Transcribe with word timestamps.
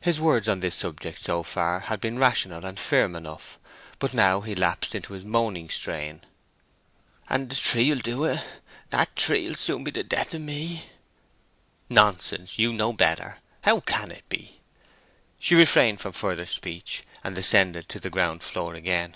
His 0.00 0.18
words 0.18 0.48
on 0.48 0.58
this 0.58 0.74
subject 0.74 1.20
so 1.20 1.44
far 1.44 1.78
had 1.78 2.00
been 2.00 2.18
rational 2.18 2.64
and 2.66 2.76
firm 2.76 3.14
enough. 3.14 3.60
But 4.00 4.12
now 4.12 4.40
he 4.40 4.56
lapsed 4.56 4.92
into 4.96 5.12
his 5.12 5.24
moaning 5.24 5.70
strain: 5.70 6.22
"And 7.30 7.48
the 7.48 7.54
tree 7.54 7.90
will 7.92 8.00
do 8.00 8.24
it—that 8.24 9.14
tree 9.14 9.46
will 9.46 9.54
soon 9.54 9.84
be 9.84 9.92
the 9.92 10.02
death 10.02 10.34
of 10.34 10.40
me." 10.40 10.86
"Nonsense, 11.88 12.58
you 12.58 12.72
know 12.72 12.92
better. 12.92 13.38
How 13.62 13.78
can 13.78 14.10
it 14.10 14.28
be?" 14.28 14.60
She 15.38 15.54
refrained 15.54 16.00
from 16.00 16.10
further 16.14 16.46
speech, 16.46 17.04
and 17.22 17.36
descended 17.36 17.88
to 17.90 18.00
the 18.00 18.10
ground 18.10 18.42
floor 18.42 18.74
again. 18.74 19.14